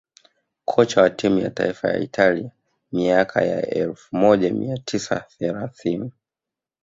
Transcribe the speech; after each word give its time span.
kocha 0.65 1.01
wa 1.01 1.09
timu 1.09 1.39
ya 1.39 1.49
taifa 1.49 1.87
ya 1.89 1.99
Italia 1.99 2.51
miaka 2.91 3.41
ya 3.41 3.69
elfu 3.69 4.15
moja 4.17 4.53
mia 4.53 4.77
tisa 4.77 5.19
thelathini 5.19 6.11